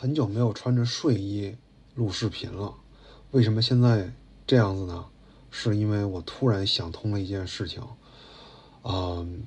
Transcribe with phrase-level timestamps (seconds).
[0.00, 1.56] 很久没有穿着睡衣
[1.96, 2.72] 录视频了，
[3.32, 4.12] 为什么现在
[4.46, 5.06] 这样子呢？
[5.50, 7.82] 是因为我突然想通了一件事情，
[8.84, 9.42] 嗯，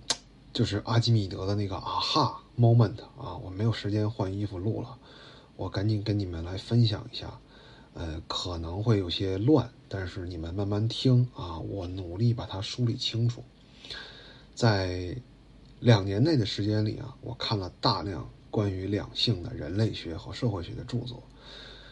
[0.52, 4.98] 就是阿基米德的那个啊哈 moment 啊，我没有时间换衣服录了，
[5.56, 7.40] 我赶紧跟你们来分享一下，
[7.94, 13.42] 呃，可能会有些乱，但是你们慢慢听啊，我努力把它梳理清楚。
[14.54, 15.15] 在
[15.79, 18.30] 两年内的时间里啊，我看了大量。
[18.52, 21.23] 关于两性的人类学和社会学的著作，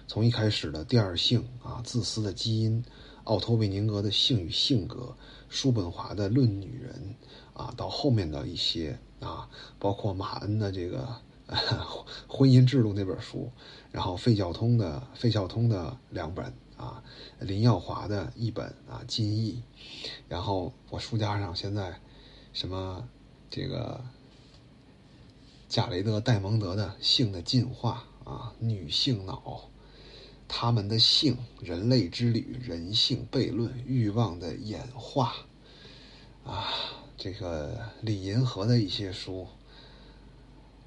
[0.07, 2.83] 从一开始的第二性啊，自私的基因，
[3.23, 5.15] 奥托·韦宁格的性与性格，
[5.47, 7.15] 叔本华的论女人
[7.53, 9.49] 啊，到后面的一些啊，
[9.79, 11.07] 包括马恩的这个
[12.27, 13.49] 婚姻制度那本书，
[13.89, 17.01] 然后费孝通的费孝通的两本啊，
[17.39, 19.63] 林耀华的一本啊，金翼，
[20.27, 21.97] 然后我书架上现在
[22.51, 23.07] 什么
[23.49, 24.03] 这个。
[25.69, 29.69] 贾雷德·戴蒙德的《性的进化》啊，女性脑，
[30.47, 35.31] 他们的性，人类之旅，人性悖论，欲望的演化，
[36.43, 36.73] 啊，
[37.15, 39.45] 这个李银河的一些书，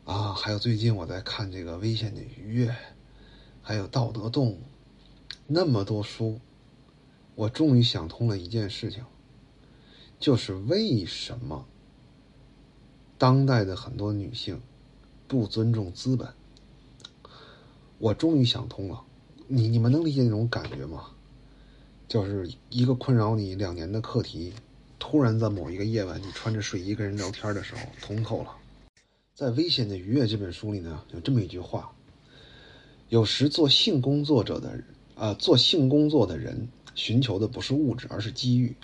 [0.04, 2.68] 啊，还有最近我在看这个《危险的愉悦》，
[3.62, 4.54] 还有《道德动物》，
[5.46, 6.40] 那么多书，
[7.36, 9.04] 我终于想通了一件事情，
[10.18, 11.68] 就是为什么
[13.16, 14.60] 当代的很多女性。
[15.32, 16.28] 不尊重资本，
[17.96, 19.02] 我终于想通了。
[19.48, 21.06] 你你们能理解那种感觉吗？
[22.06, 24.52] 就是一个困扰你两年的课题，
[24.98, 28.54] 突然在某一个夜晚，你穿着睡衣跟人聊天的时候通透了。
[29.34, 31.90] 在《危险的愉悦》这本书里呢，有这么一句话：
[33.08, 34.78] 有时做性工作者的，
[35.14, 38.76] 啊，做性工作的人寻求的不是物质，而是机遇。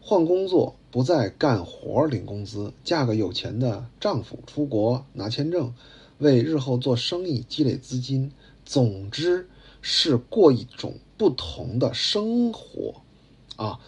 [0.00, 5.74] 换工作，不再干活领工资，嫁个有钱的丈夫，出国拿签证，
[6.18, 8.30] 为日后做生意积累资金。
[8.64, 9.48] 总之
[9.82, 13.02] 是过一种不同的生活，
[13.56, 13.80] 啊，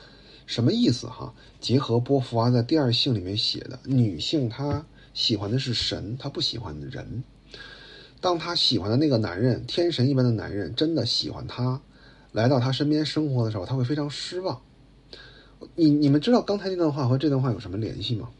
[0.46, 1.32] 什么意思哈？
[1.60, 7.22] 结合波伏娃在《第二性》里面写的，女性她喜欢的是神，她不喜欢人。
[8.20, 11.80] 当她喜欢的那个男人，天神一般的男人，真的喜欢她，
[12.32, 14.60] 来到她身边生活的时候，她会非常失望。
[15.74, 18.30] 你你们知道刚才那段话和这段话有什么联系吗？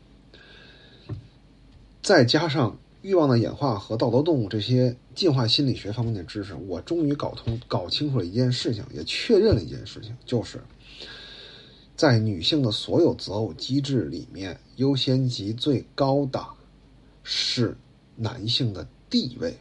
[2.02, 10.60] 再加上欲望的演化和道德动物这些进化心理学方面的知识，我终于搞通、搞清楚了一件事情，也确认了一件事情，就是
[11.96, 16.44] 在女性的所有择偶机制里面，优先级最高的
[17.24, 17.76] 是
[18.14, 19.56] 男性的地位，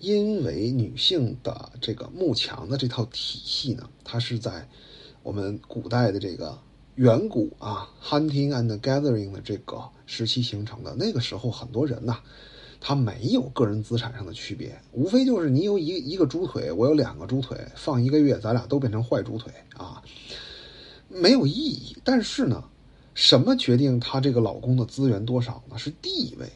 [0.00, 4.68] 因为女性的这个慕强的这套体系呢，它是在
[5.22, 6.58] 我们古代的这个。
[6.96, 12.18] 远古啊，hunting and gathering 的这个时期形成的，那个时候很多人呐，
[12.80, 20.02] 他没有个人资产上的区别，无非就是你有一一个猪腿，我有两个猪腿，放一个月，咱俩都变成坏猪腿啊，
[21.08, 21.96] 没有意义。
[22.04, 22.62] 但是呢，
[23.14, 25.78] 什么决定他这个老公的资源多少呢？
[25.78, 26.50] 是地位，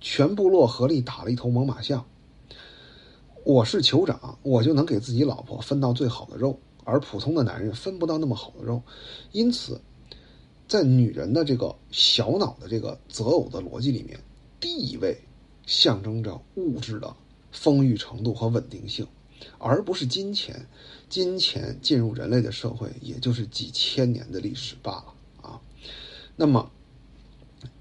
[0.00, 2.04] 全部落合力打了一头猛犸象，
[3.44, 6.58] 我是酋长，我就能给自己老婆分到最好的肉。
[6.84, 8.82] 而普通的男人分不到那么好的肉，
[9.30, 9.80] 因此，
[10.66, 14.18] 在女人的这个小脑的这个择偶的逻辑里面，
[14.58, 15.20] 地位
[15.64, 17.14] 象征着物质的
[17.52, 19.06] 丰裕程度和稳定性，
[19.58, 20.66] 而不是金钱。
[21.08, 25.60] 金钱进入人类的社会，也就是几千年的历史罢了啊。
[26.34, 26.70] 那么，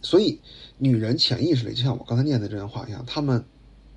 [0.02, 0.40] 所以
[0.78, 3.44] 女人潜意识里，就像我刚才念的这段话一样，她们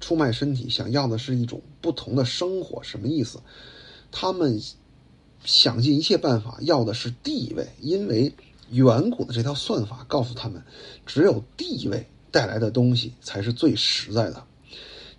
[0.00, 2.82] 出卖身体，想要的是一种不同的生活。
[2.82, 3.40] 什么意思？
[4.10, 4.58] 她们。
[5.44, 8.32] 想尽一切办法要的是地位，因为
[8.70, 10.62] 远古的这套算法告诉他们，
[11.04, 14.44] 只有地位带来的东西才是最实在的。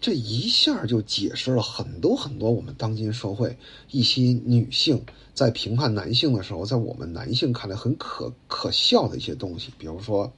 [0.01, 3.57] 这一下就解释了很多很多我们当今社会
[3.91, 5.03] 一些女性
[5.33, 10.33] 在评判男性的时候，在我们男性看来很可可笑的一些东西，比如说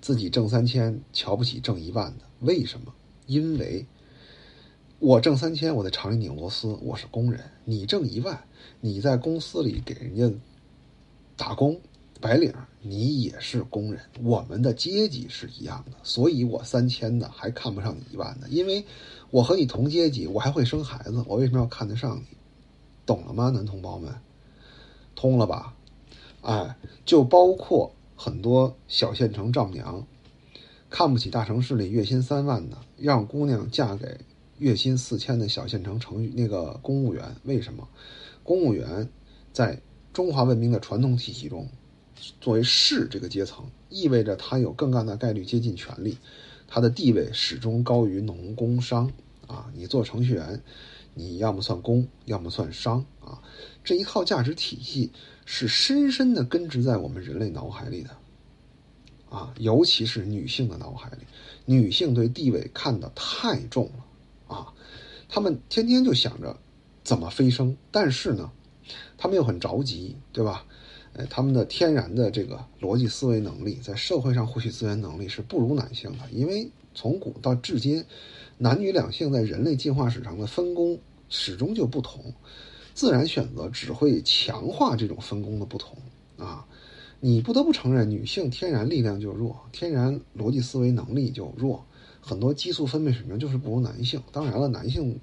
[0.00, 2.94] 自己挣三千瞧不起挣一万的，为什么？
[3.26, 3.86] 因为。
[5.04, 7.38] 我挣三千，我在厂里拧螺丝，我是工人。
[7.66, 8.42] 你挣一万，
[8.80, 10.34] 你在公司里给人家
[11.36, 11.78] 打工，
[12.22, 14.00] 白领，你也是工人。
[14.22, 18.86] 我们的阶级是一样的，所以我三千的还看不上你一万的，因为
[19.30, 22.24] 我和你同阶级，我还会生孩子，我为什么要看得上你？
[23.04, 24.10] 懂了吗，男同胞们？
[25.14, 25.74] 通了吧？
[26.40, 30.06] 哎，就包括很多小县城丈母娘，
[30.88, 34.20] 看不起大城市里月薪三万的，让姑娘嫁给。
[34.58, 37.88] 月薪四千的小县城程序那个公务员，为什么？
[38.42, 39.08] 公务员
[39.52, 39.80] 在
[40.12, 41.68] 中华文明的传统体系中，
[42.40, 46.18] 作为士这个阶层，意味着他有更大的概率接近权力，
[46.68, 49.10] 他的地位始终高于农工商
[49.46, 50.62] 啊，你做程序员，
[51.14, 53.42] 你要么算工，要么算商啊。
[53.82, 55.10] 这一套价值体系
[55.44, 58.10] 是深深的根植在我们人类脑海里的，
[59.30, 61.24] 啊，尤其是女性的脑海里，
[61.64, 64.04] 女性对地位看得太重了，
[65.28, 66.56] 他，们天天就想着
[67.02, 68.50] 怎么飞升，但是呢，
[69.16, 70.64] 他们又很着急，对吧？
[71.14, 78.04] 呃，他们的天然的这个逻辑思维能力，在社会上获取资源能力是不如男性的，因为从古到至今，
[78.58, 80.98] 男女两性在人类进化史上的分工
[81.28, 82.34] 始终就不同。
[82.94, 85.96] 自然选择只会强化这种分工的不同
[86.38, 86.64] 啊！
[87.18, 91.84] 你不得不承认，女性天然力量就弱，天然逻辑思维能力就弱，
[92.24, 94.22] 很多激素分泌水平就是不如男性。
[94.32, 95.20] 当然了，男性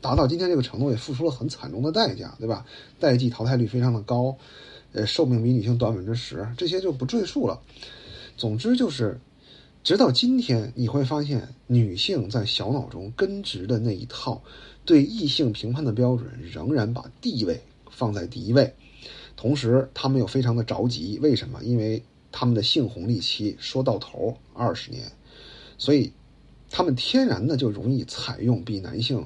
[0.00, 2.64] 达到今天这个程度也付出了很惨重的代价，对吧？
[3.00, 4.36] 代际淘汰率非常的高，
[4.92, 7.60] 呃，寿命比女性短百分之十，这些就不赘述了。
[8.36, 9.18] 总之就是，
[9.82, 14.42] 直到今天，你会发现女性在小脑中根植的那一套。
[14.84, 17.60] 对异性评判的标准仍然把地位
[17.90, 18.72] 放在第一位，
[19.34, 21.60] 同时他们又非常的着急，为什么？
[21.64, 22.00] 因为
[22.30, 25.10] 他们的性红利期说到头二十年，
[25.78, 26.12] 所以
[26.70, 29.24] 他们天然的就容易采用比男性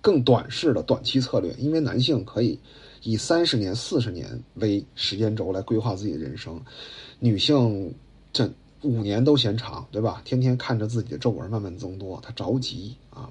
[0.00, 2.58] 更短视的短期策略，因为男性可以
[3.02, 6.60] 以三十年、四十年为时间轴来规划自己的人生，
[7.18, 7.94] 女性
[8.32, 8.50] 这
[8.82, 10.22] 五年都嫌长，对吧？
[10.24, 13.30] 天天看着自己的皱纹慢慢增多，她着急啊。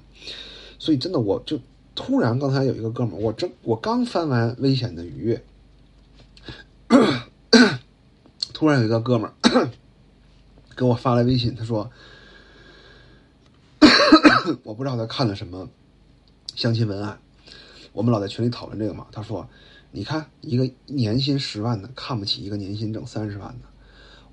[0.77, 1.57] 所以真的，我就
[1.93, 5.41] 突然刚才有一个哥们儿，我正我刚翻完《危险的愉悦》，
[8.53, 9.69] 突然有一个哥们儿
[10.75, 11.89] 给我发来微信，他说
[14.63, 15.69] ：“我不知道他看了什么
[16.55, 17.19] 相亲文案，
[17.93, 19.47] 我们老在群里讨论这个嘛。”他说
[19.91, 23.67] ：“你看，一个年薪十万的看不起一个年薪挣三十万的，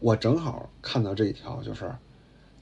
[0.00, 1.94] 我正好看到这一条，就是。”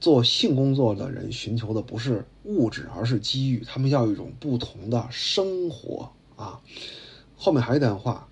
[0.01, 3.63] 做性工作的人寻求的不是物质，而是机遇。
[3.63, 6.59] 他们要一种不同的生活啊！
[7.37, 8.27] 后面还有一段话：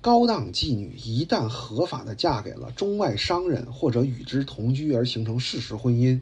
[0.00, 6.20] 高档妓女一旦合法的嫁给了中外商人，或者与之同居而形成事实婚姻，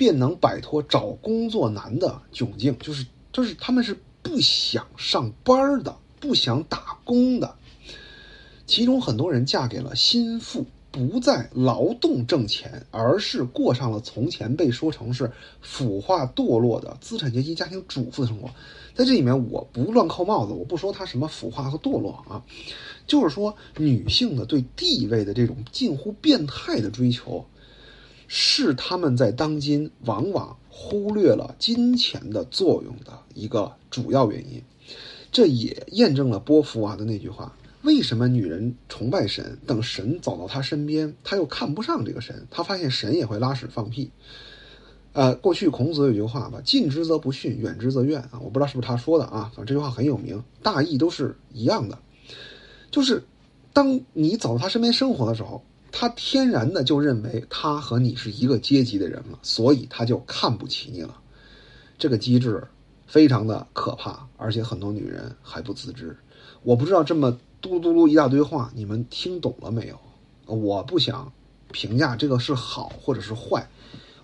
[0.00, 2.74] 便能摆脱找工作难的窘境。
[2.80, 3.04] 就是
[3.34, 7.54] 就是，他们是不想上班的，不想打工的。
[8.66, 10.64] 其中很多人嫁给了心腹。
[10.92, 15.30] 不再劳动挣钱，而是过上了从前被说成是
[15.60, 18.48] 腐化堕落的资产阶级家庭主妇的生活。
[18.92, 22.42] 在这里面，我不乱扣帽子，我不说他什么腐化和堕落啊，
[23.06, 27.46] 就是说女性的对地位的这种近乎变态的追求，
[28.32, 34.62] 是他们在当今往往忽略了金钱的作用的一个主要原因。
[35.32, 37.56] 这也验证了波伏娃的那句话。
[37.82, 39.58] 为什么女人崇拜神？
[39.66, 42.46] 等神走到她身边，她又看不上这个神。
[42.52, 44.12] 她发现神也会拉屎放屁。
[45.12, 51.98] 呃，过去孔子有句话吧：“近之则不逊，远之则怨。”啊，我不知道是不是他说的啊，反正这句话很有名，大意都是一样的。
[52.92, 53.24] 就是
[53.72, 61.20] 当你走到他身边生活的时候，他天然的就认为他和你是一个阶级的人了，所以他就看不起你了。
[61.98, 62.66] 这个机制
[63.06, 66.16] 非常的可怕，而且很多女人还不自知。
[66.62, 67.38] 我不知道这么。
[67.62, 70.00] 嘟嘟噜一大堆话，你们听懂了没有？
[70.46, 71.30] 我不想
[71.70, 73.68] 评价这个是好或者是坏，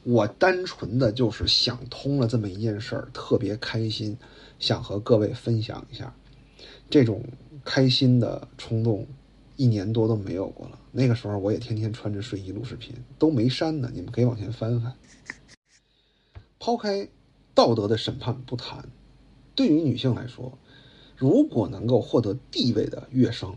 [0.05, 4.17] 我单纯的就是想通了这么一件事儿，特别开心，
[4.59, 6.11] 想和各位分享一下。
[6.89, 7.23] 这种
[7.63, 9.07] 开心的冲动，
[9.57, 10.79] 一年多都没有过了。
[10.93, 13.91] 那个时候我也天天穿着睡衣录视频，都没删呢。
[13.93, 14.95] 你们可以往前翻翻。
[16.59, 17.09] 抛开
[17.55, 18.89] 道德的审判不谈，
[19.55, 20.59] 对于女性来说。
[21.17, 23.57] 如果能够获得地位的跃升，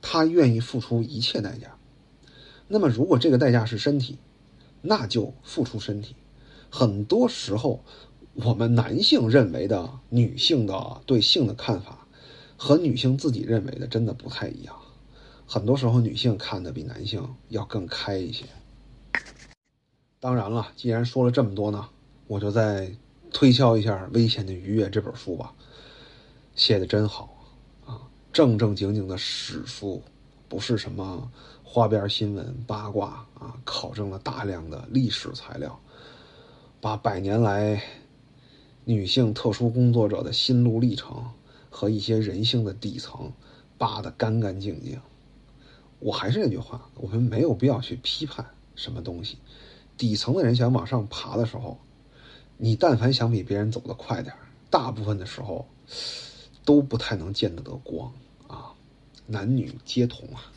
[0.00, 1.76] 她愿意付出一切代价。
[2.68, 4.18] 那么，如果这个代价是身体，
[4.80, 6.14] 那就付出身体。
[6.70, 7.84] 很多时候，
[8.34, 12.06] 我们男性认为的女性的对性的看法，
[12.56, 14.76] 和女性自己认为的真的不太一样。
[15.46, 18.44] 很多时候，女性看的比男性要更开一些。
[20.18, 21.88] 当然了，既然说了这么多呢，
[22.26, 22.90] 我就再
[23.30, 25.52] 推销一下《危险的愉悦》这本书吧。
[26.54, 27.44] 写的真好，
[27.84, 28.00] 啊，
[28.32, 30.02] 正正经经的史书，
[30.48, 31.30] 不是什么
[31.62, 35.78] 花边新闻八卦啊，考证了大量的历史材料，
[36.80, 37.82] 把百年来
[38.84, 41.30] 女性特殊工作者的心路历程
[41.68, 43.30] 和一些人性的底层
[43.76, 44.98] 扒得干干净净。
[46.04, 48.44] 我还是那句话，我们没有必要去批判
[48.76, 49.38] 什么东西，
[49.96, 51.78] 底层的人想往上爬的时候，
[52.58, 54.34] 你但凡想比别人走得快点
[54.68, 55.66] 大部分的时候。
[56.66, 58.10] 都不太能见得得光
[58.48, 58.72] 啊，
[59.26, 60.50] 男女皆同啊。